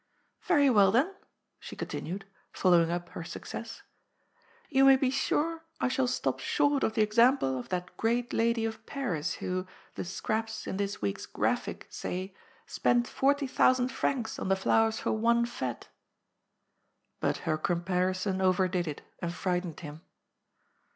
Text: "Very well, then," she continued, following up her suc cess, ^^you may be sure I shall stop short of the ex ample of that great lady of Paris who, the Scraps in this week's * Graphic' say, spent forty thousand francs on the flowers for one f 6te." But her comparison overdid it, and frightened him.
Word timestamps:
"Very 0.51 0.67
well, 0.67 0.91
then," 0.91 1.13
she 1.59 1.75
continued, 1.75 2.25
following 2.51 2.89
up 2.89 3.09
her 3.09 3.23
suc 3.23 3.45
cess, 3.45 3.83
^^you 4.73 4.83
may 4.83 4.95
be 4.95 5.11
sure 5.11 5.63
I 5.79 5.89
shall 5.89 6.07
stop 6.07 6.39
short 6.39 6.83
of 6.83 6.95
the 6.95 7.03
ex 7.03 7.19
ample 7.19 7.55
of 7.59 7.69
that 7.69 7.95
great 7.97 8.33
lady 8.33 8.65
of 8.65 8.83
Paris 8.87 9.35
who, 9.35 9.67
the 9.93 10.03
Scraps 10.03 10.65
in 10.65 10.77
this 10.77 11.03
week's 11.03 11.27
* 11.27 11.27
Graphic' 11.41 11.85
say, 11.91 12.33
spent 12.65 13.07
forty 13.07 13.45
thousand 13.45 13.89
francs 13.89 14.39
on 14.39 14.49
the 14.49 14.55
flowers 14.55 14.97
for 14.99 15.11
one 15.11 15.43
f 15.45 15.59
6te." 15.59 15.83
But 17.19 17.37
her 17.45 17.59
comparison 17.59 18.41
overdid 18.41 18.87
it, 18.87 19.03
and 19.19 19.31
frightened 19.31 19.81
him. 19.81 20.01